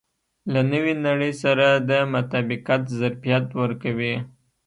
له 0.53 0.61
نوې 0.71 0.93
نړۍ 1.07 1.31
سره 1.43 1.67
د 1.89 1.91
مطابقت 2.13 2.81
ظرفیت 2.99 3.47
ورکوي. 3.61 4.15